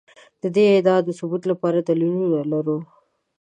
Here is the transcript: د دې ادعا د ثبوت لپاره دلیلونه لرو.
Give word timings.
د 0.41 0.43
دې 0.55 0.65
ادعا 0.79 0.97
د 1.03 1.09
ثبوت 1.19 1.43
لپاره 1.51 1.77
دلیلونه 1.79 2.39
لرو. 2.53 2.77